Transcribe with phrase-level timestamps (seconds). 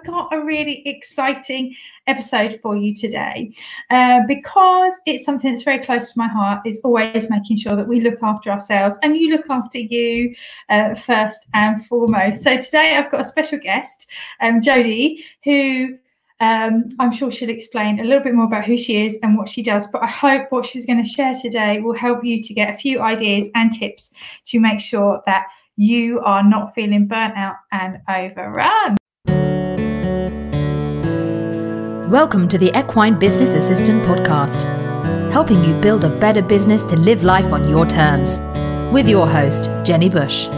[0.00, 1.74] I've got a really exciting
[2.06, 3.52] episode for you today
[3.90, 6.66] uh, because it's something that's very close to my heart.
[6.66, 10.34] Is always making sure that we look after ourselves and you look after you
[10.70, 12.42] uh, first and foremost.
[12.42, 14.06] So today I've got a special guest,
[14.40, 15.98] um, Johdi, who
[16.40, 19.50] um, I'm sure she'll explain a little bit more about who she is and what
[19.50, 22.54] she does, but I hope what she's going to share today will help you to
[22.54, 24.12] get a few ideas and tips
[24.46, 28.96] to make sure that you are not feeling burnt out and overrun.
[32.10, 34.62] Welcome to the Equine Business Assistant Podcast,
[35.30, 38.40] helping you build a better business to live life on your terms.
[38.92, 40.48] With your host, Jenny Bush.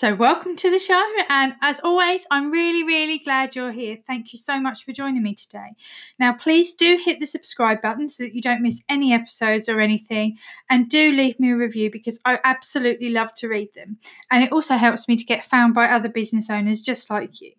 [0.00, 1.04] So, welcome to the show.
[1.28, 3.98] And as always, I'm really, really glad you're here.
[4.06, 5.74] Thank you so much for joining me today.
[6.18, 9.78] Now, please do hit the subscribe button so that you don't miss any episodes or
[9.78, 10.38] anything.
[10.70, 13.98] And do leave me a review because I absolutely love to read them.
[14.30, 17.52] And it also helps me to get found by other business owners just like you.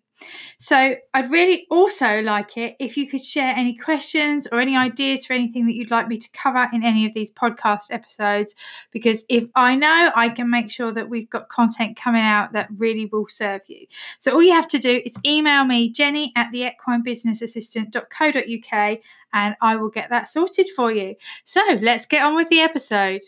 [0.58, 5.26] So I'd really also like it if you could share any questions or any ideas
[5.26, 8.54] for anything that you'd like me to cover in any of these podcast episodes.
[8.90, 12.68] Because if I know, I can make sure that we've got content coming out that
[12.76, 13.86] really will serve you.
[14.18, 18.98] So all you have to do is email me, Jenny at the equinebusinessassistant.co.uk,
[19.32, 21.16] and I will get that sorted for you.
[21.44, 23.22] So let's get on with the episode.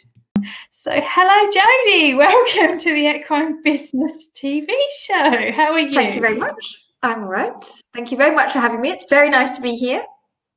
[0.70, 2.16] So, hello, Johdi.
[2.16, 5.52] Welcome to the Equine Business TV show.
[5.52, 5.94] How are you?
[5.94, 6.83] Thank you very much.
[7.04, 7.52] I'm all right.
[7.92, 8.90] Thank you very much for having me.
[8.90, 10.02] It's very nice to be here.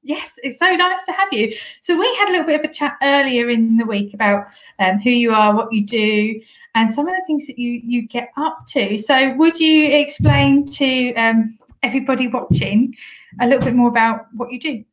[0.02, 1.54] Yes, it's so nice to have you.
[1.82, 4.46] So we had a little bit of a chat earlier in the week about
[4.80, 6.40] um, who you are, what you do,
[6.74, 8.98] and some of the things that you you get up to.
[8.98, 12.96] So would you explain to um, everybody watching
[13.42, 14.86] a little bit more about what you do?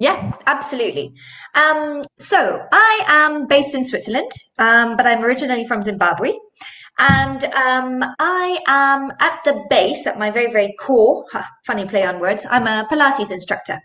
[0.00, 1.14] Yeah, absolutely.
[1.54, 6.32] Um, so I am based in Switzerland, um, but I'm originally from Zimbabwe.
[7.00, 11.24] And um, I am at the base, at my very, very core,
[11.66, 13.80] funny play on words, I'm a Pilates instructor.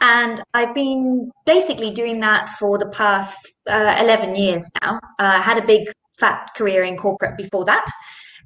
[0.00, 4.96] And I've been basically doing that for the past uh, 11 years now.
[5.18, 7.86] Uh, I had a big fat career in corporate before that.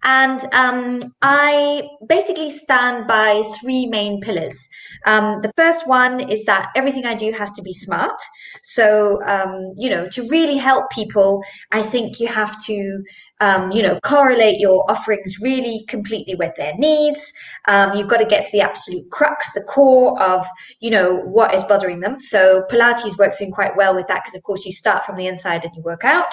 [0.05, 4.59] And um, I basically stand by three main pillars.
[5.07, 8.21] Um, the first one is that everything I do has to be smart.
[8.63, 11.43] So, um, you know, to really help people,
[11.73, 13.05] I think you have to,
[13.41, 17.33] um, you know, correlate your offerings really completely with their needs.
[17.69, 20.47] Um, you've got to get to the absolute crux, the core of,
[20.81, 22.21] you know, what is bothering them.
[22.21, 25.27] So, Pilates works in quite well with that because, of course, you start from the
[25.27, 26.33] inside and you work out.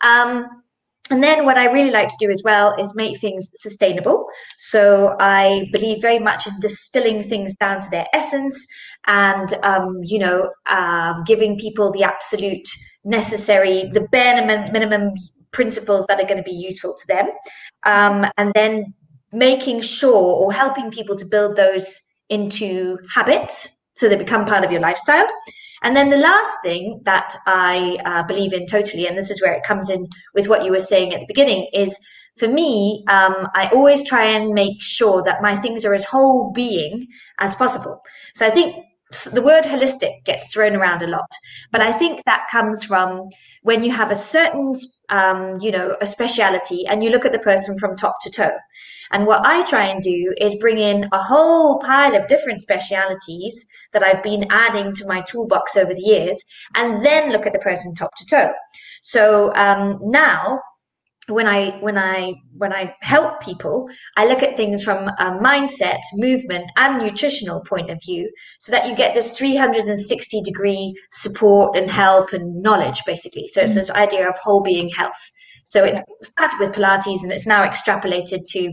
[0.00, 0.62] Um,
[1.10, 4.26] and then what I really like to do as well is make things sustainable.
[4.58, 8.66] So I believe very much in distilling things down to their essence
[9.06, 12.68] and, um, you know, uh, giving people the absolute
[13.04, 15.12] necessary, the bare minimum
[15.52, 17.30] principles that are going to be useful to them.
[17.84, 18.92] Um, and then
[19.32, 21.98] making sure or helping people to build those
[22.28, 25.26] into habits so they become part of your lifestyle.
[25.82, 29.52] And then the last thing that I uh, believe in totally, and this is where
[29.52, 31.98] it comes in with what you were saying at the beginning, is
[32.38, 36.52] for me, um, I always try and make sure that my things are as whole
[36.52, 37.06] being
[37.38, 38.00] as possible.
[38.34, 38.76] So I think
[39.32, 41.30] the word holistic gets thrown around a lot,
[41.72, 43.28] but I think that comes from
[43.62, 44.74] when you have a certain,
[45.08, 48.56] um, you know, a speciality and you look at the person from top to toe.
[49.10, 53.66] And what I try and do is bring in a whole pile of different specialities
[53.92, 56.38] that I've been adding to my toolbox over the years,
[56.74, 58.52] and then look at the person top to toe.
[59.02, 60.60] So um, now,
[61.28, 66.00] when I when I when I help people, I look at things from a mindset,
[66.14, 71.90] movement, and nutritional point of view, so that you get this 360 degree support and
[71.90, 73.48] help and knowledge, basically.
[73.48, 73.76] So it's mm.
[73.76, 75.32] this idea of whole being health.
[75.64, 78.72] So it's started with Pilates and it's now extrapolated to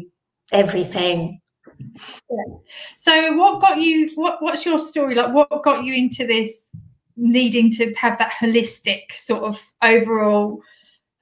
[0.53, 1.41] everything
[1.79, 2.55] yeah.
[2.97, 6.71] So what got you what what's your story like what got you into this
[7.17, 10.61] needing to have that holistic sort of overall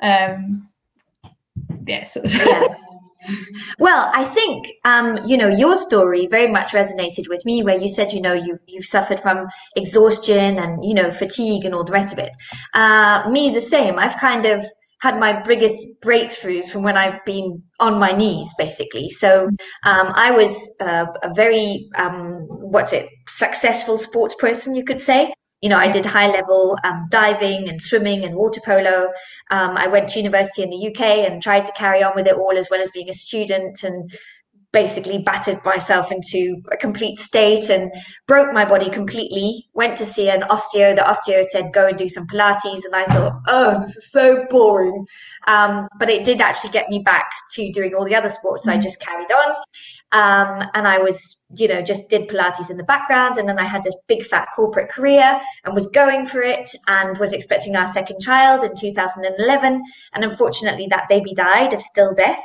[0.01, 0.67] um
[2.15, 2.33] of.
[2.33, 2.75] yeah.
[3.79, 7.87] Well, I think um, you know your story very much resonated with me, where you
[7.87, 11.91] said you know you you've suffered from exhaustion and you know fatigue and all the
[11.93, 12.31] rest of it.
[12.73, 13.97] Uh, me the same.
[13.97, 14.65] I've kind of
[15.03, 19.09] had my biggest breakthroughs from when I've been on my knees, basically.
[19.09, 19.49] So
[19.85, 25.33] um, I was uh, a very, um, what's it, successful sports person, you could say.
[25.63, 29.13] You know, I did high level um, diving and swimming and water polo.
[29.49, 32.35] Um, I went to university in the UK and tried to carry on with it
[32.35, 34.11] all as well as being a student and
[34.73, 37.91] basically battered myself into a complete state and
[38.27, 39.69] broke my body completely.
[39.73, 40.95] Went to see an osteo.
[40.95, 42.83] The osteo said, go and do some Pilates.
[42.83, 45.05] And I thought, oh, this is so boring.
[45.47, 48.65] Um, but it did actually get me back to doing all the other sports.
[48.65, 48.81] So I mm.
[48.81, 49.55] just carried on.
[50.11, 53.37] Um, and I was, you know, just did Pilates in the background.
[53.37, 57.17] And then I had this big fat corporate career and was going for it and
[57.19, 59.83] was expecting our second child in 2011.
[60.13, 62.43] And unfortunately, that baby died of still death.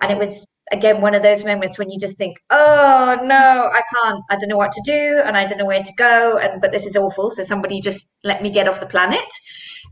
[0.00, 3.82] And it was again one of those moments when you just think oh no i
[3.94, 4.22] can't.
[4.30, 6.72] I don't know what to do and i don't know where to go and but
[6.72, 9.24] this is awful so somebody just let me get off the planet.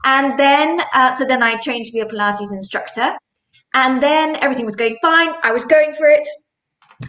[0.04, 3.16] And then uh, so then i trained to be a pilates instructor
[3.74, 5.34] and then everything was going fine.
[5.42, 6.26] I was going for it.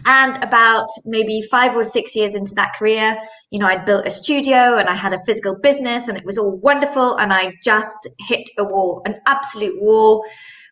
[0.04, 3.16] And about maybe five or six years into that career
[3.50, 6.38] you know i'd built a studio and i had a physical business and it was
[6.38, 10.24] all wonderful and i just hit a wall an absolute wall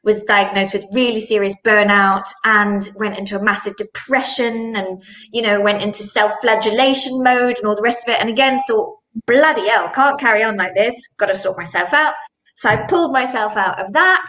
[0.05, 5.03] was diagnosed with really serious burnout and went into a massive depression and,
[5.33, 8.21] you know, went into self flagellation mode and all the rest of it.
[8.21, 12.15] And again, thought, bloody hell, can't carry on like this, got to sort myself out.
[12.57, 14.27] So I pulled myself out of that.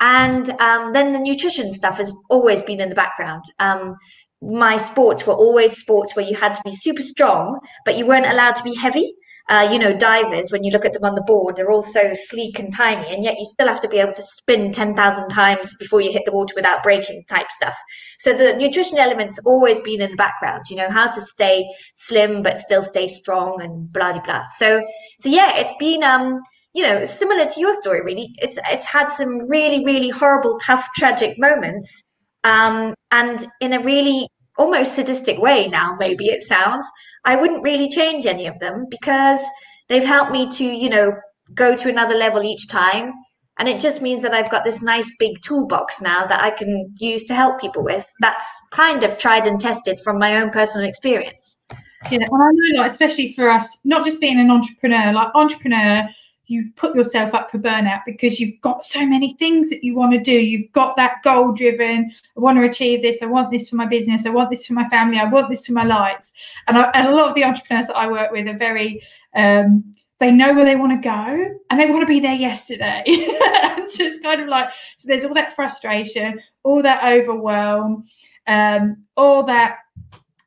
[0.00, 3.44] And um, then the nutrition stuff has always been in the background.
[3.60, 3.96] Um,
[4.42, 8.26] my sports were always sports where you had to be super strong, but you weren't
[8.26, 9.14] allowed to be heavy
[9.48, 12.12] uh, you know, divers, when you look at them on the board, they're all so
[12.14, 15.74] sleek and tiny, and yet you still have to be able to spin 10,000 times
[15.78, 17.76] before you hit the water without breaking type stuff.
[18.18, 22.42] So the nutrition element's always been in the background, you know, how to stay slim
[22.42, 24.44] but still stay strong and blah, blah, blah.
[24.56, 24.82] So,
[25.20, 26.40] so yeah, it's been, um,
[26.72, 28.30] you know, similar to your story, really.
[28.36, 32.02] It's, it's had some really, really horrible, tough, tragic moments.
[32.44, 36.86] Um, and in a really almost sadistic way now, maybe it sounds,
[37.24, 39.40] I wouldn't really change any of them because
[39.88, 41.12] they've helped me to, you know,
[41.54, 43.12] go to another level each time.
[43.58, 46.92] And it just means that I've got this nice big toolbox now that I can
[46.98, 48.10] use to help people with.
[48.20, 51.64] That's kind of tried and tested from my own personal experience.
[52.10, 56.08] Yeah, and I know, like, especially for us, not just being an entrepreneur, like entrepreneur,
[56.46, 60.12] you put yourself up for burnout because you've got so many things that you want
[60.12, 60.32] to do.
[60.32, 62.12] You've got that goal driven.
[62.36, 63.22] I want to achieve this.
[63.22, 64.26] I want this for my business.
[64.26, 65.18] I want this for my family.
[65.18, 66.32] I want this for my life.
[66.66, 69.02] And, I, and a lot of the entrepreneurs that I work with are very,
[69.36, 73.02] um, they know where they want to go and they want to be there yesterday.
[73.06, 78.04] and so it's kind of like, so there's all that frustration, all that overwhelm,
[78.46, 79.78] um, all that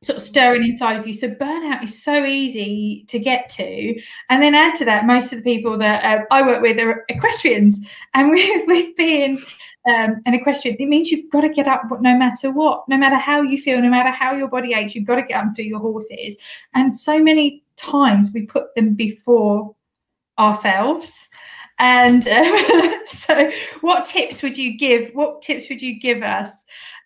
[0.06, 1.13] sort of stirring inside of you.
[1.13, 4.00] So burnout is so easy to get to,
[4.30, 7.06] and then add to that, most of the people that uh, I work with are
[7.10, 7.80] equestrians,
[8.13, 9.40] and with, with being
[9.88, 13.18] um, an equestrian, it means you've got to get up no matter what, no matter
[13.18, 15.56] how you feel, no matter how your body aches, you've got to get up and
[15.56, 16.38] do your horses.
[16.74, 19.75] And so many times we put them before
[20.38, 21.28] ourselves.
[21.78, 23.51] And uh, so,
[23.81, 25.12] what tips would you give?
[25.13, 26.51] What tips would you give us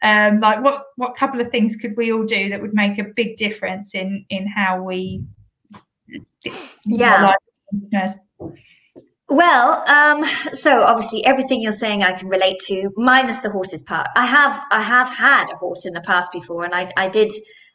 [0.01, 3.04] um, like what what couple of things could we all do that would make a
[3.16, 5.24] big difference in in how we
[6.86, 7.34] yeah
[9.30, 10.24] well um,
[10.54, 14.63] so obviously everything you're saying i can relate to minus the horses part i have
[14.72, 17.31] i have had a horse in the past before and i i did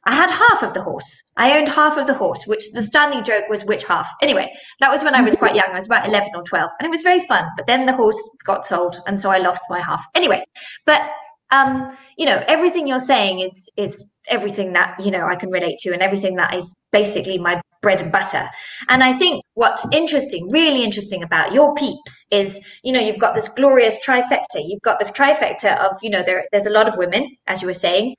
[0.06, 1.22] I had half of the horse.
[1.36, 4.06] I owned half of the horse, which the standing joke was which half.
[4.20, 5.70] Anyway, that was when I was quite young.
[5.70, 7.44] I was about 11 or 12, and it was very fun.
[7.56, 10.04] But then the horse got sold, and so I lost my half.
[10.14, 10.44] Anyway,
[10.84, 11.10] but
[11.54, 15.78] um, you know, everything you're saying is is everything that you know I can relate
[15.80, 18.48] to, and everything that is basically my bread and butter.
[18.88, 23.34] And I think what's interesting, really interesting about your peeps is, you know, you've got
[23.34, 24.56] this glorious trifecta.
[24.56, 27.68] You've got the trifecta of, you know, there, there's a lot of women, as you
[27.68, 28.16] were saying.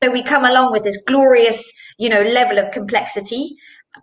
[0.00, 1.60] So we come along with this glorious,
[1.98, 3.56] you know, level of complexity.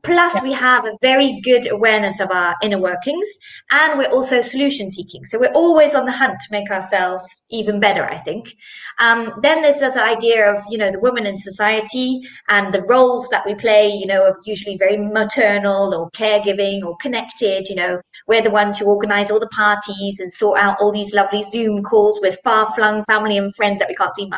[0.04, 3.28] Plus, we have a very good awareness of our inner workings,
[3.72, 5.26] and we're also solution seeking.
[5.26, 8.56] So we're always on the hunt to make ourselves even better, I think.
[9.00, 13.28] Um, then there's this idea of, you know, the woman in society and the roles
[13.30, 17.68] that we play, you know, are usually very maternal or caregiving or connected.
[17.68, 21.14] You know, we're the ones who organize all the parties and sort out all these
[21.14, 24.30] lovely Zoom calls with far flung family and friends that we can't see.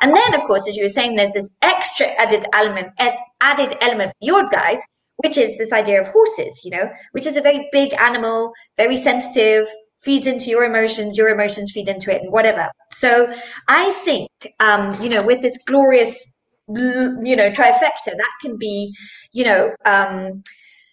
[0.00, 2.92] And then, of course, as you were saying, there's this extra added element,
[3.40, 4.78] added element beyond guys,
[5.16, 8.96] which is this idea of horses, you know, which is a very big animal, very
[8.96, 9.66] sensitive,
[10.02, 12.68] feeds into your emotions, your emotions feed into it, and whatever.
[12.92, 13.32] So
[13.68, 16.32] I think, um, you know, with this glorious,
[16.68, 18.94] you know, trifecta, that can be,
[19.32, 20.42] you know, um,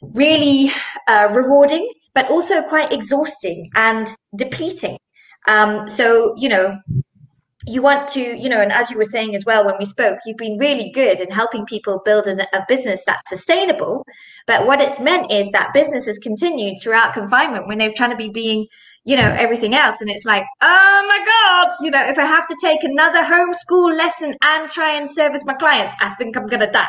[0.02, 0.72] really
[1.08, 4.98] uh, rewarding, but also quite exhausting and depleting.
[5.48, 6.78] Um, so, you know,
[7.68, 10.20] you want to, you know, and as you were saying as well when we spoke,
[10.26, 14.06] you've been really good in helping people build an, a business that's sustainable.
[14.46, 18.16] But what it's meant is that business has continued throughout confinement when they're trying to
[18.16, 18.68] be being,
[19.04, 20.00] you know, everything else.
[20.00, 23.96] And it's like, oh my God, you know, if I have to take another homeschool
[23.96, 26.88] lesson and try and service my clients, I think I'm going to die.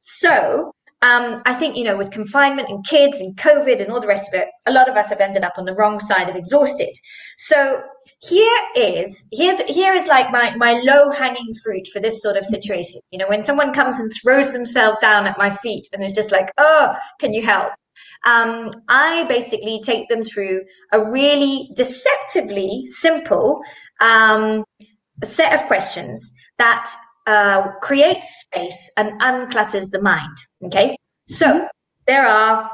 [0.00, 4.06] So um, I think, you know, with confinement and kids and COVID and all the
[4.06, 6.36] rest of it, a lot of us have ended up on the wrong side of
[6.36, 6.92] exhausted.
[7.38, 7.82] So
[8.20, 12.44] here is here's here is like my my low hanging fruit for this sort of
[12.44, 13.00] situation.
[13.10, 16.30] You know, when someone comes and throws themselves down at my feet and is just
[16.30, 17.72] like, "Oh, can you help?"
[18.24, 23.60] Um, I basically take them through a really deceptively simple
[24.00, 24.64] um,
[25.24, 26.88] set of questions that
[27.26, 30.36] uh, creates space and unclutters the mind.
[30.64, 30.96] Okay,
[31.28, 31.68] so
[32.06, 32.70] there are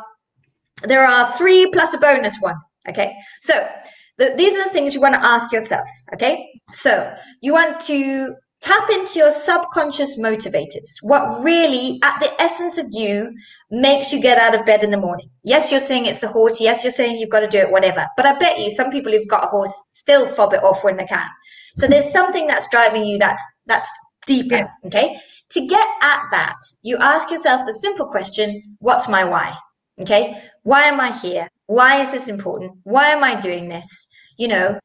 [0.82, 2.56] there are three plus a bonus one.
[2.88, 3.68] Okay, so
[4.16, 5.88] the, these are the things you want to ask yourself.
[6.14, 10.88] Okay, so you want to tap into your subconscious motivators.
[11.02, 13.32] What really, at the essence of you,
[13.70, 15.30] makes you get out of bed in the morning.
[15.44, 16.60] Yes, you're saying it's the horse.
[16.60, 18.06] Yes, you're saying you've got to do it, whatever.
[18.16, 20.96] But I bet you some people who've got a horse still fob it off when
[20.96, 21.28] they can.
[21.76, 23.88] So there's something that's driving you that's that's
[24.28, 24.56] deeper.
[24.56, 24.68] Yeah.
[24.86, 25.18] Okay.
[25.50, 29.56] To get at that, you ask yourself the simple question, what's my why?
[30.00, 30.40] Okay.
[30.62, 31.48] Why am I here?
[31.66, 32.72] Why is this important?
[32.84, 33.88] Why am I doing this?
[34.36, 34.78] You know,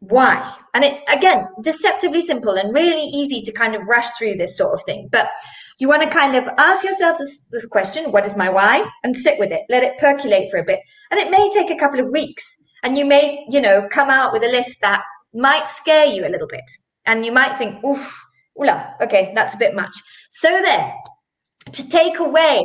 [0.00, 0.54] why?
[0.74, 4.74] And it, again, deceptively simple and really easy to kind of rush through this sort
[4.74, 5.08] of thing.
[5.10, 5.30] But
[5.78, 8.86] you want to kind of ask yourself this, this question, what is my why?
[9.04, 10.80] And sit with it, let it percolate for a bit.
[11.10, 12.58] And it may take a couple of weeks.
[12.82, 16.32] And you may, you know, come out with a list that might scare you a
[16.34, 16.68] little bit.
[17.06, 18.22] And you might think, oof,
[19.02, 19.96] Okay, that's a bit much.
[20.30, 20.92] So then,
[21.72, 22.64] to take away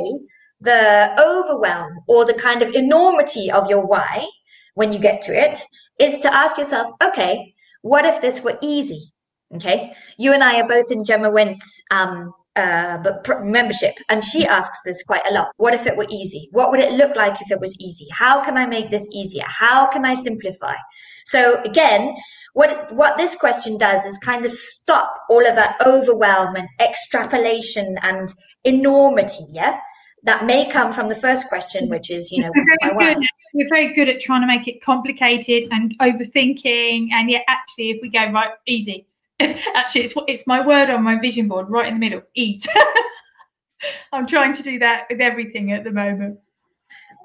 [0.60, 4.26] the overwhelm or the kind of enormity of your why
[4.74, 5.62] when you get to it,
[5.98, 9.12] is to ask yourself, okay, what if this were easy?
[9.54, 12.98] Okay, you and I are both in Gemma Went's um, uh,
[13.42, 15.48] membership, and she asks this quite a lot.
[15.56, 16.48] What if it were easy?
[16.52, 18.06] What would it look like if it was easy?
[18.12, 19.44] How can I make this easier?
[19.46, 20.74] How can I simplify?
[21.26, 22.14] So again,
[22.54, 27.98] what what this question does is kind of stop all of that overwhelm and extrapolation
[28.02, 28.32] and
[28.64, 29.78] enormity, yeah,
[30.22, 33.68] that may come from the first question, which is, you know, we're very, good, we're
[33.68, 38.08] very good at trying to make it complicated and overthinking, and yet actually, if we
[38.08, 39.06] go right, easy.
[39.74, 42.66] actually, it's it's my word on my vision board, right in the middle, Eat.
[44.12, 46.38] I'm trying to do that with everything at the moment.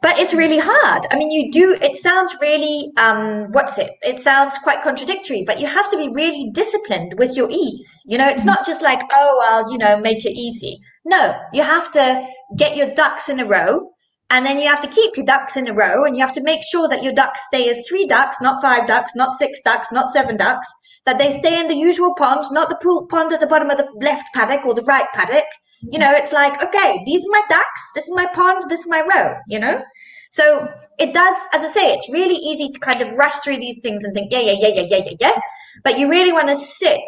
[0.02, 1.06] But it's really hard.
[1.12, 3.92] I mean you do it sounds really um what's it?
[4.02, 8.02] It sounds quite contradictory but you have to be really disciplined with your ease.
[8.06, 10.80] You know it's not just like oh well you know make it easy.
[11.06, 12.28] No you have to
[12.58, 13.92] get your ducks in a row
[14.32, 16.42] and then you have to keep your ducks in a row and you have to
[16.42, 19.92] make sure that your ducks stay as three ducks not five ducks not six ducks
[19.92, 20.68] not seven ducks
[21.06, 23.78] that they stay in the usual pond not the pool pond at the bottom of
[23.78, 25.46] the left paddock or the right paddock
[25.82, 28.88] you know, it's like, okay, these are my ducks, this is my pond, this is
[28.88, 29.82] my row, you know?
[30.30, 30.68] So
[31.00, 34.04] it does, as I say, it's really easy to kind of rush through these things
[34.04, 35.40] and think, yeah, yeah, yeah, yeah, yeah, yeah, yeah.
[35.84, 37.02] But you really want to sit,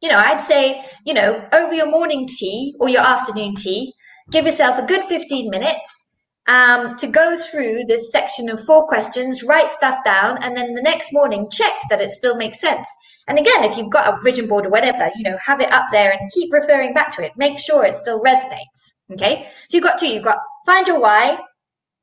[0.00, 3.92] you know, I'd say, you know, over your morning tea or your afternoon tea,
[4.30, 9.42] give yourself a good 15 minutes um, to go through this section of four questions,
[9.42, 12.88] write stuff down, and then the next morning check that it still makes sense.
[13.26, 15.86] And again, if you've got a vision board or whatever, you know, have it up
[15.90, 17.32] there and keep referring back to it.
[17.36, 18.92] Make sure it still resonates.
[19.12, 19.48] Okay.
[19.68, 20.08] So you've got two.
[20.08, 21.38] You've got find your why.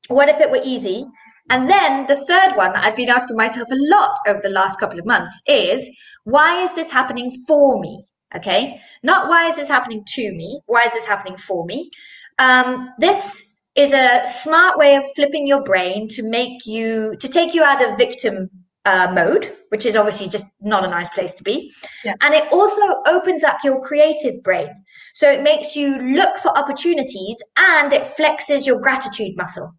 [0.07, 1.05] What if it were easy?
[1.49, 4.79] And then the third one that I've been asking myself a lot over the last
[4.79, 5.87] couple of months is
[6.23, 8.05] why is this happening for me?
[8.35, 8.79] Okay.
[9.03, 10.61] Not why is this happening to me?
[10.65, 11.91] Why is this happening for me?
[12.39, 13.43] Um, this
[13.75, 17.81] is a smart way of flipping your brain to make you to take you out
[17.81, 18.49] of victim
[18.85, 21.71] uh, mode, which is obviously just not a nice place to be.
[22.03, 22.13] Yeah.
[22.21, 24.69] And it also opens up your creative brain.
[25.13, 29.75] So it makes you look for opportunities and it flexes your gratitude muscle.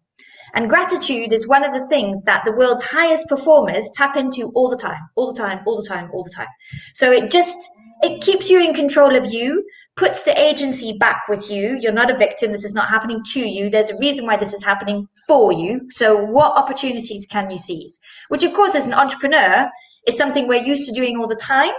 [0.55, 4.69] And gratitude is one of the things that the world's highest performers tap into all
[4.69, 6.47] the time, all the time, all the time, all the time.
[6.93, 7.57] So it just
[8.03, 11.77] it keeps you in control of you, puts the agency back with you.
[11.79, 12.51] You're not a victim.
[12.51, 13.69] This is not happening to you.
[13.69, 15.87] There's a reason why this is happening for you.
[15.91, 17.99] So, what opportunities can you seize?
[18.29, 19.69] Which, of course, as an entrepreneur,
[20.07, 21.73] is something we're used to doing all the time.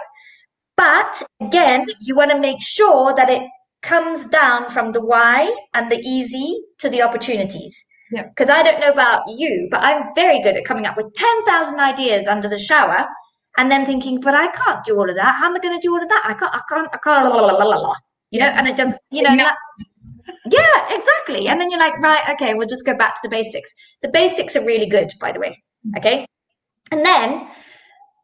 [0.77, 3.43] But again, you want to make sure that it
[3.83, 7.79] comes down from the why and the easy to the opportunities.
[8.11, 11.81] Because I don't know about you, but I'm very good at coming up with 10,000
[11.81, 13.07] ideas under the shower
[13.57, 15.37] and then thinking, but I can't do all of that.
[15.37, 16.23] How am I going to do all of that?
[16.25, 17.95] I can't, I can't, I can't, la, la, la,
[18.35, 19.53] you know, and it just, you know, yeah.
[20.47, 21.47] yeah, exactly.
[21.47, 23.73] And then you're like, right, okay, we'll just go back to the basics.
[24.03, 25.57] The basics are really good, by the way.
[25.97, 26.27] Okay.
[26.91, 27.47] And then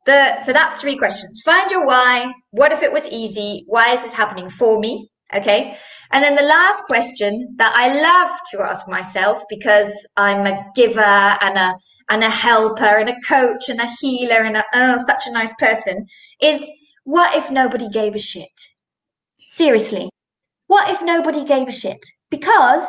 [0.07, 1.43] the, so that's three questions.
[1.45, 2.33] Find your why.
[2.50, 3.62] What if it was easy?
[3.69, 5.09] Why is this happening for me?
[5.33, 5.76] Okay.
[6.11, 11.00] And then the last question that I love to ask myself because I'm a giver
[11.00, 11.75] and a
[12.11, 15.55] and a helper and a coach and a healer and a, oh, such a nice
[15.55, 16.05] person
[16.43, 16.69] is
[17.05, 18.50] what if nobody gave a shit?
[19.61, 20.09] Seriously,
[20.69, 22.02] what if nobody gave a shit?
[22.31, 22.83] Because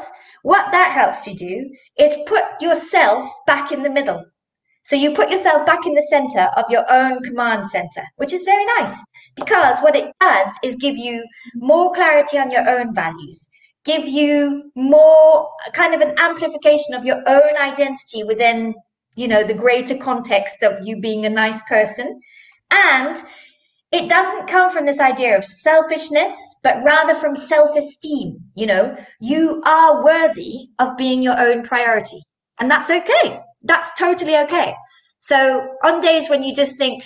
[0.44, 4.24] what that helps you do is put yourself back in the middle.
[4.84, 8.46] So you put yourself back in the center of your own command center, which is
[8.46, 8.96] very nice
[9.36, 11.26] because what it does is give you
[11.56, 13.50] more clarity on your own values,
[13.84, 18.74] give you more kind of an amplification of your own identity within,
[19.18, 22.22] you know, the greater context of you being a nice person.
[22.72, 23.22] And
[23.92, 26.32] it doesn't come from this idea of selfishness,
[26.64, 28.38] but rather from self esteem.
[28.56, 32.22] You know, you are worthy of being your own priority.
[32.60, 33.40] And that's okay.
[33.64, 34.74] That's totally okay.
[35.20, 37.04] So on days when you just think,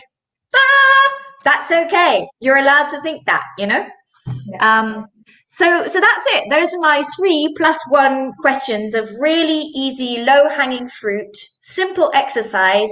[0.53, 1.13] ah,
[1.43, 2.27] that's okay.
[2.39, 3.85] You're allowed to think that, you know?
[4.27, 4.79] Yeah.
[4.79, 5.07] Um,
[5.47, 6.49] so, so that's it.
[6.49, 12.91] Those are my three plus one questions of really easy, low hanging fruit, simple exercise.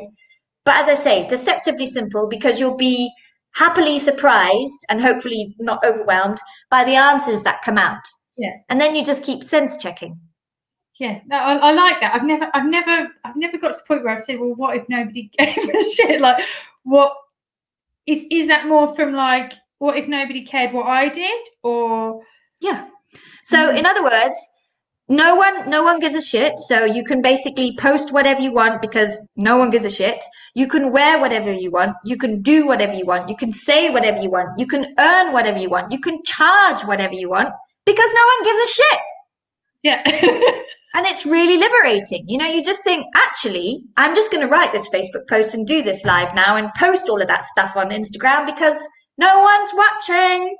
[0.64, 3.12] But as I say, deceptively simple because you'll be
[3.54, 8.04] happily surprised and hopefully not overwhelmed by the answers that come out.
[8.38, 8.58] Yeah.
[8.70, 10.20] And then you just keep sense checking.
[11.00, 12.14] Yeah, no, I, I, like that.
[12.14, 14.78] I've never, I've never, I've never got to the point where I've said, "Well, what
[14.78, 16.44] if nobody gave a shit?" Like,
[16.84, 17.14] what
[18.06, 22.22] is is that more from like, what if nobody cared what I did, or
[22.60, 22.88] yeah?
[23.44, 23.78] So, mm-hmm.
[23.78, 24.38] in other words,
[25.10, 26.58] no one, no one gives a shit.
[26.60, 30.24] So you can basically post whatever you want because no one gives a shit.
[30.56, 31.96] You can wear whatever you want.
[32.06, 33.30] You can do whatever you want.
[33.30, 34.58] You can say whatever you want.
[34.58, 35.92] You can earn whatever you want.
[35.92, 37.50] You can charge whatever you want
[37.86, 39.00] because no one gives a shit.
[39.84, 40.02] Yeah.
[40.94, 42.24] and it's really liberating.
[42.28, 45.68] You know, you just think, actually, I'm just going to write this Facebook post and
[45.68, 48.78] do this live now and post all of that stuff on Instagram because
[49.18, 50.56] no one's watching.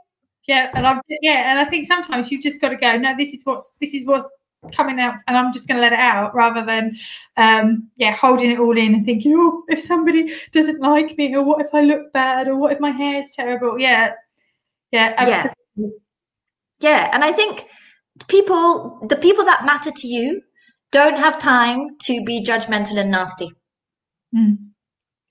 [0.48, 2.98] Yeah, and I'm yeah, and I think sometimes you've just got to go.
[2.98, 4.28] No, this is what's this is what's
[4.72, 6.98] coming out and I'm just going to let it out rather than,
[7.38, 11.44] um, yeah, holding it all in and thinking, oh, if somebody doesn't like me or
[11.44, 13.78] what if I look bad or what if my hair is terrible?
[13.80, 14.14] Yeah.
[14.92, 15.14] Yeah.
[15.18, 15.54] Absolutely.
[15.76, 15.88] Yeah.
[16.80, 17.10] Yeah.
[17.14, 17.66] And I think
[18.28, 20.42] people, the people that matter to you
[20.92, 23.52] don't have time to be judgmental and nasty.
[24.36, 24.58] Mm.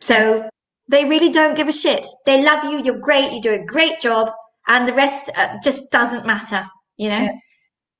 [0.00, 0.48] So
[0.88, 2.06] they really don't give a shit.
[2.26, 2.82] They love you.
[2.82, 3.32] You're great.
[3.32, 4.30] You do a great job.
[4.68, 6.64] And the rest uh, just doesn't matter,
[6.96, 7.22] you know?
[7.22, 7.32] Yeah.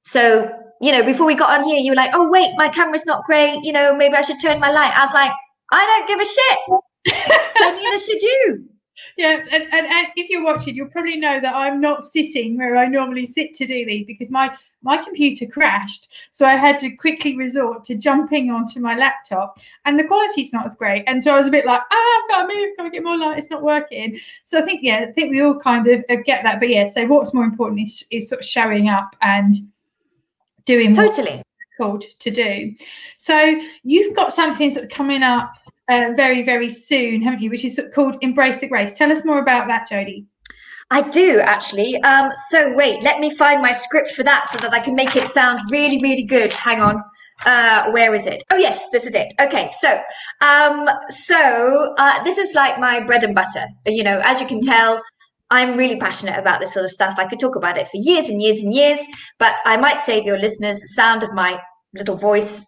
[0.05, 3.07] So you know, before we got on here, you were like, oh, wait, my camera's
[3.07, 3.63] not great.
[3.63, 4.93] You know, maybe I should turn my light.
[4.97, 5.31] I was like,
[5.71, 7.53] I don't give a shit.
[7.57, 8.65] so neither should you.
[9.17, 12.77] Yeah, and, and, and, if you're watching, you'll probably know that I'm not sitting where
[12.77, 16.91] I normally sit to do these because my my computer crashed, so I had to
[16.91, 21.05] quickly resort to jumping onto my laptop, and the quality's not as great.
[21.07, 23.05] And so I was a bit like, ah, I've got to move, got to get
[23.05, 23.39] more light.
[23.39, 24.19] It's not working.
[24.45, 26.61] So I think yeah, I think we all kind of get that.
[26.61, 29.55] But yeah, so what's more important is is sort of showing up and
[30.65, 31.43] doing totally
[31.77, 32.75] called to do.
[33.17, 35.55] So you've got something sort of coming up
[35.89, 37.51] uh, very very soon, haven't you?
[37.51, 38.93] Which is called Embrace the Grace.
[38.93, 40.27] Tell us more about that, Johdi.
[40.91, 42.01] I do actually.
[42.03, 45.17] Um, so wait, let me find my script for that so that I can make
[45.17, 46.53] it sound really, really good.
[46.53, 47.03] Hang on.
[47.45, 48.43] Uh, where is it?
[48.51, 49.33] Oh yes, this is it.
[49.41, 50.01] Okay, so
[50.41, 53.65] um, so uh, this is like my bread and butter.
[53.87, 55.03] You know, as you can tell,
[55.51, 57.19] I'm really passionate about this sort of stuff.
[57.19, 59.01] I could talk about it for years and years and years,
[59.39, 61.61] but I might save your listeners the sound of my
[61.95, 62.65] little voice,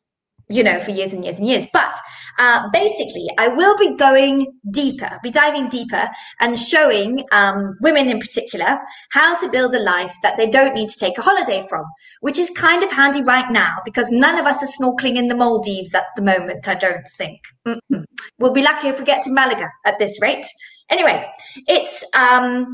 [0.49, 1.67] you know, for years and years and years.
[1.73, 1.95] But
[2.39, 6.09] uh, basically, I will be going deeper, be diving deeper
[6.41, 8.79] and showing um, women in particular
[9.11, 11.85] how to build a life that they don't need to take a holiday from,
[12.21, 15.37] which is kind of handy right now because none of us are snorkeling in the
[15.37, 17.41] Maldives at the moment, I don't think.
[17.67, 18.05] Mm-mm.
[18.39, 20.47] We'll be lucky if we get to Malaga at this rate.
[20.91, 21.27] Anyway,
[21.67, 22.71] it's um,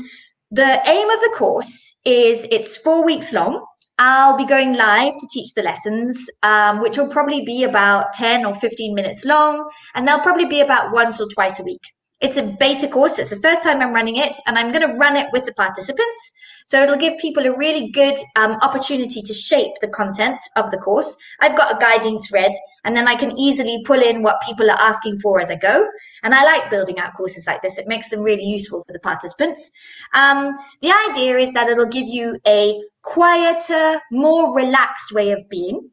[0.49, 3.65] the aim of the course is it's four weeks long.
[4.03, 8.47] I'll be going live to teach the lessons, um, which will probably be about 10
[8.47, 11.83] or 15 minutes long, and they'll probably be about once or twice a week.
[12.19, 13.19] It's a beta course.
[13.19, 15.53] It's the first time I'm running it, and I'm going to run it with the
[15.53, 16.31] participants.
[16.71, 20.77] So it'll give people a really good um, opportunity to shape the content of the
[20.77, 21.17] course.
[21.41, 22.53] I've got a guiding thread,
[22.85, 25.85] and then I can easily pull in what people are asking for as I go.
[26.23, 27.77] And I like building out courses like this.
[27.77, 29.69] It makes them really useful for the participants.
[30.13, 35.89] Um, the idea is that it'll give you a quieter, more relaxed way of being.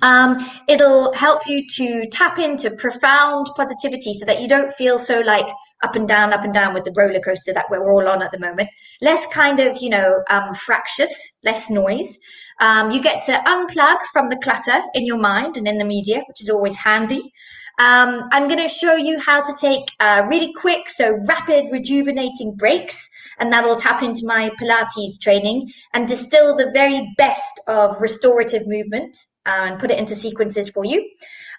[0.00, 5.20] Um, it'll help you to tap into profound positivity so that you don't feel so
[5.20, 5.48] like
[5.82, 8.32] up and down, up and down with the roller coaster that we're all on at
[8.32, 8.68] the moment.
[9.00, 11.12] Less kind of, you know, um, fractious,
[11.44, 12.18] less noise.
[12.60, 16.22] Um, you get to unplug from the clutter in your mind and in the media,
[16.28, 17.32] which is always handy.
[17.78, 22.54] Um, I'm going to show you how to take uh, really quick, so rapid, rejuvenating
[22.54, 28.66] breaks, and that'll tap into my Pilates training and distill the very best of restorative
[28.66, 29.16] movement
[29.46, 31.04] uh, and put it into sequences for you.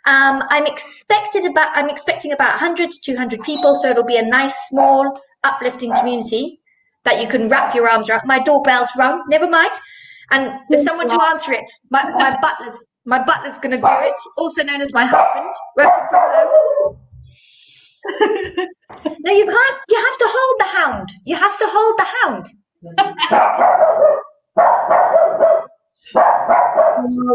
[0.05, 4.25] Um, I'm expected about I'm expecting about 100 to 200 people, so it'll be a
[4.25, 6.59] nice small uplifting community
[7.03, 8.21] that you can wrap your arms around.
[8.25, 9.71] My doorbell's rung, never mind.
[10.31, 11.69] And there's someone to answer it.
[11.89, 16.07] My, my butler's my butler's going to do it, also known as my husband, working
[16.09, 16.97] from home.
[19.23, 19.77] no, you can't.
[19.89, 21.11] You have to hold the hound.
[21.25, 22.47] You have to hold the hound.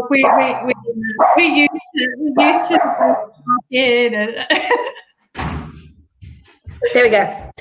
[0.09, 0.73] We, we, we,
[1.35, 2.77] we used to, we used to
[6.93, 7.51] there we go.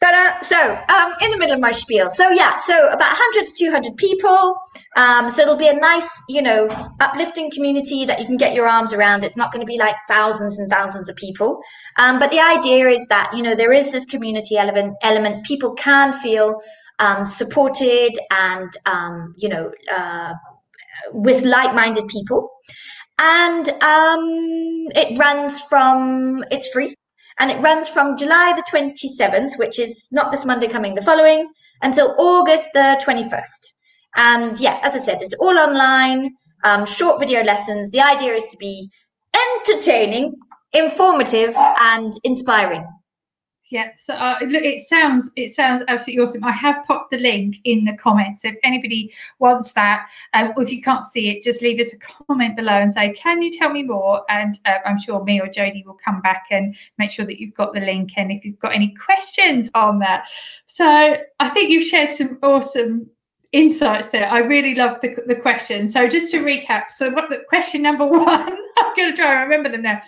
[0.00, 0.40] Ta-da!
[0.42, 2.08] So, um, in the middle of my spiel.
[2.08, 4.56] So yeah, so about 100 to 200 people.
[4.96, 6.68] Um, so it'll be a nice, you know,
[7.00, 9.24] uplifting community that you can get your arms around.
[9.24, 11.60] It's not going to be like thousands and thousands of people.
[11.96, 14.96] Um, but the idea is that, you know, there is this community element.
[15.02, 16.60] Element people can feel
[17.00, 20.32] um, supported and, um, you know, uh,
[21.12, 22.50] with like-minded people.
[23.18, 26.44] And um, it runs from.
[26.50, 26.94] It's free
[27.38, 31.48] and it runs from July the 27th, which is not this Monday coming, the following,
[31.82, 33.66] until August the 21st.
[34.16, 36.30] And yeah, as I said, it's all online,
[36.64, 37.90] um, short video lessons.
[37.92, 38.90] The idea is to be
[39.34, 40.34] entertaining,
[40.72, 42.84] informative, and inspiring.
[43.70, 46.42] Yeah, so uh, look, it sounds it sounds absolutely awesome.
[46.42, 50.62] I have popped the link in the comments, so if anybody wants that, um, or
[50.62, 53.52] if you can't see it, just leave us a comment below and say, "Can you
[53.52, 57.10] tell me more?" And uh, I'm sure me or Johdi will come back and make
[57.10, 60.28] sure that you've got the link, and if you've got any questions on that.
[60.64, 63.10] So I think you've shared some awesome
[63.52, 64.30] insights there.
[64.30, 65.88] I really love the the question.
[65.88, 68.50] So just to recap, so what the question number one?
[68.78, 70.00] I'm going to try and remember them now.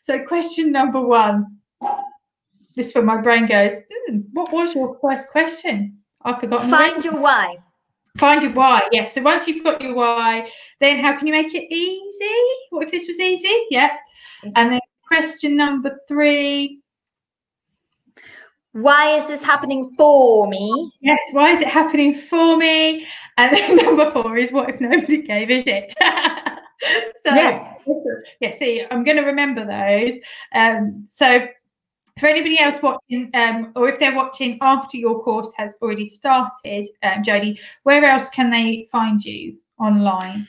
[0.00, 1.56] So question number one
[2.76, 5.98] this is where my brain goes, mm, what was your first question?
[6.22, 6.70] I've forgotten.
[6.70, 7.56] Find your why.
[8.18, 8.82] Find your why.
[8.92, 9.08] Yes.
[9.08, 9.10] Yeah.
[9.12, 10.48] So once you've got your why,
[10.80, 12.34] then how can you make it easy?
[12.70, 13.66] What if this was easy?
[13.70, 13.90] Yeah.
[14.56, 16.80] And then question number three.
[18.72, 20.92] Why is this happening for me?
[21.00, 23.06] Yes, why is it happening for me?
[23.36, 25.92] And then number four is what if nobody gave a shit?
[27.24, 27.74] so yeah.
[28.40, 30.18] yeah, see, I'm gonna remember those.
[30.54, 31.46] Um, so
[32.18, 36.88] for anybody else watching, um, or if they're watching after your course has already started,
[37.02, 40.48] um, Johdi, where else can they find you online?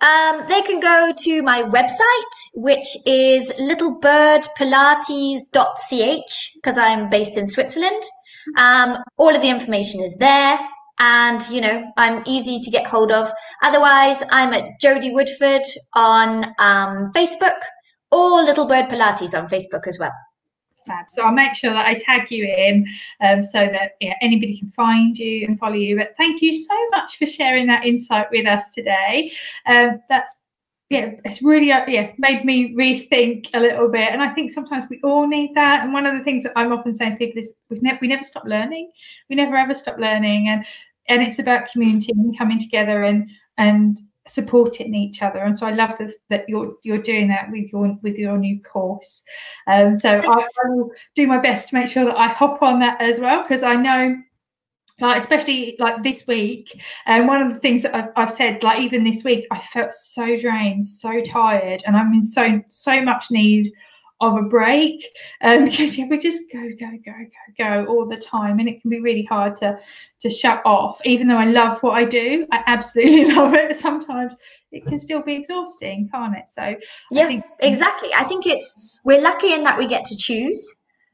[0.00, 8.02] Um, they can go to my website, which is littlebirdpilates.ch, because I'm based in Switzerland.
[8.58, 10.58] Um, all of the information is there,
[10.98, 13.32] and you know I'm easy to get hold of.
[13.62, 15.62] Otherwise, I'm at Johdi Woodford
[15.94, 17.58] on um, Facebook
[18.10, 20.12] or Little Bird Pilates on Facebook as well.
[20.86, 21.10] Fab.
[21.10, 22.86] So I'll make sure that I tag you in
[23.20, 25.96] um, so that yeah, anybody can find you and follow you.
[25.96, 29.32] But thank you so much for sharing that insight with us today.
[29.66, 30.36] Um, that's
[30.90, 34.84] yeah, it's really uh, yeah made me rethink a little bit, and I think sometimes
[34.90, 35.82] we all need that.
[35.82, 38.08] And one of the things that I'm often saying to people is we never we
[38.08, 38.90] never stop learning,
[39.30, 40.64] we never ever stop learning, and
[41.08, 45.40] and it's about community and coming together and and supporting each other.
[45.40, 48.60] And so i love that, that you're you're doing that with your with your new
[48.62, 49.22] course.
[49.66, 52.78] Um, so I, I, will do my best to make sure that i hop on
[52.80, 54.16] that as well because i know
[55.00, 58.80] like especially like this week and one of the things that I've, I've said like
[58.80, 63.30] even this week i felt so drained so tired and i'm in so so much
[63.30, 63.72] need
[64.32, 65.04] of a break
[65.42, 68.80] um, because yeah, we just go go go go go all the time and it
[68.80, 69.78] can be really hard to
[70.20, 71.00] to shut off.
[71.04, 73.76] Even though i love what i do i absolutely love it.
[73.76, 74.34] Sometimes
[74.72, 76.44] it can still be exhausting can't it?
[76.48, 76.74] So
[77.10, 78.10] yeah I think- exactly.
[78.14, 80.62] I think it's we're lucky in that we get to choose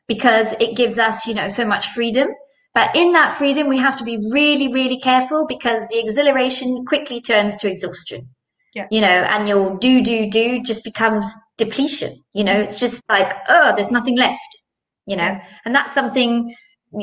[0.07, 2.29] because it gives us you know so much freedom.
[2.73, 7.21] But in that freedom we have to be really really careful because the exhilaration quickly
[7.21, 8.29] turns to exhaustion.
[8.73, 8.87] Yeah.
[8.93, 11.27] you know and your do do do just becomes
[11.61, 14.63] depletion you know it's just like oh there's nothing left
[15.07, 16.55] you know and that's something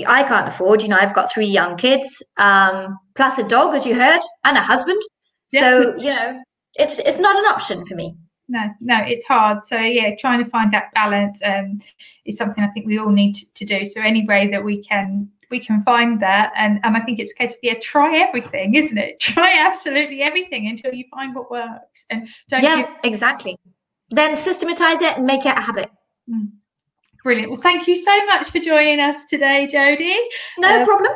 [0.07, 3.85] i can't afford you know i've got three young kids um, plus a dog as
[3.85, 5.01] you heard and a husband
[5.51, 5.61] yeah.
[5.61, 6.41] so you know
[6.75, 8.15] it's it's not an option for me
[8.49, 11.79] no no it's hard so yeah trying to find that balance um,
[12.25, 14.83] is something i think we all need to, to do so any way that we
[14.83, 16.51] can we can find that.
[16.55, 19.19] And, and I think it's a case of, yeah, try everything, isn't it?
[19.19, 22.05] Try absolutely everything until you find what works.
[22.09, 23.57] And don't Yeah, give- exactly.
[24.09, 25.89] Then systematize it and make it a habit.
[26.29, 26.51] Mm.
[27.23, 27.51] Brilliant.
[27.51, 30.15] Well, thank you so much for joining us today, Johdi.
[30.59, 31.11] No uh, problem.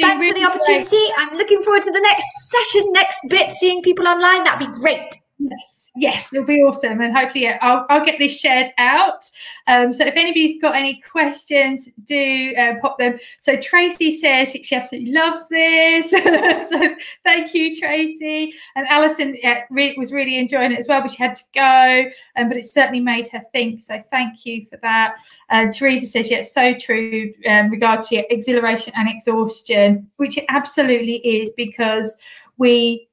[0.00, 0.88] Thanks really for the opportunity.
[0.88, 1.12] Great.
[1.18, 4.44] I'm looking forward to the next session, next bit, seeing people online.
[4.44, 5.12] That'd be great.
[5.38, 9.24] Yes Yes, it'll be awesome, and hopefully, yeah, I'll, I'll get this shared out.
[9.66, 13.18] Um, so, if anybody's got any questions, do uh, pop them.
[13.40, 16.10] So, Tracy says she, absolutely loves this.
[16.10, 18.52] so, thank you, Tracy.
[18.74, 22.10] And Alison yeah, re- was really enjoying it as well, but she had to go.
[22.36, 23.80] Um, but it certainly made her think.
[23.80, 25.16] So, thank you for that.
[25.48, 31.16] Uh, Teresa says, "Yeah, so true." Um, regards to exhilaration and exhaustion, which it absolutely
[31.16, 32.16] is because
[32.58, 33.08] we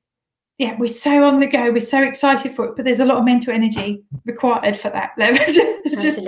[0.60, 3.18] yeah, we're so on the go, we're so excited for it, but there's a lot
[3.18, 5.12] of mental energy required for that.
[6.00, 6.20] just,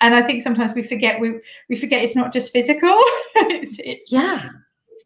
[0.00, 2.88] and I think sometimes we forget we we forget it's not just physical.
[3.36, 4.48] it's, it's yeah,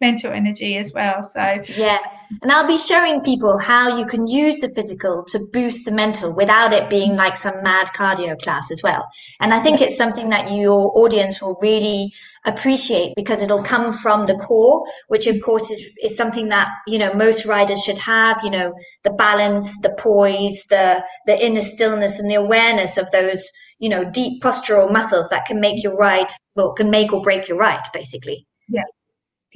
[0.01, 1.23] mental energy as well.
[1.23, 1.99] So yeah,
[2.43, 6.35] and I'll be showing people how you can use the physical to boost the mental
[6.35, 9.07] without it being like some mad cardio class as well.
[9.41, 12.13] And I think it's something that your audience will really
[12.45, 16.99] appreciate because it'll come from the core which of course is, is something that you
[16.99, 18.73] know most riders should have you know
[19.05, 23.43] the balance the poise the the inner stillness and the awareness of those
[23.81, 27.49] you know deep postural muscles that can make your ride well can make or break
[27.49, 28.83] your ride basically yeah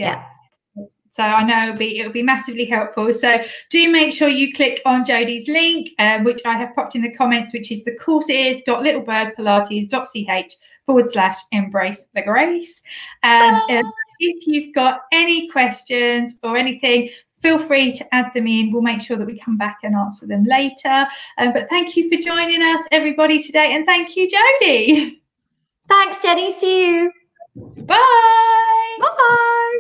[0.03, 0.25] yeah,
[0.77, 0.85] yeah.
[1.13, 3.13] So I know it'll be it'll be massively helpful.
[3.13, 7.03] So do make sure you click on Johdi's link, um, which I have popped in
[7.03, 10.53] the comments, which is the courses.littlebirdpilates.ch
[10.87, 12.81] forward slash embrace the grace.
[13.23, 17.11] And um, if you've got any questions or anything,
[17.43, 18.73] feel free to add them in.
[18.73, 21.07] We'll make sure that we come back and answer them later.
[21.39, 23.75] Um, but thank you for joining us, everybody, today.
[23.75, 25.19] And thank you, Johdi.
[25.89, 26.55] Thanks, Jenny.
[26.55, 27.13] See you.
[27.55, 28.97] Bye.
[28.99, 29.79] Bye.